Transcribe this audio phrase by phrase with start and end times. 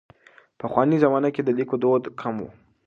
[0.59, 2.45] پخوانۍ زمانه کې د لیکلو دود کم و.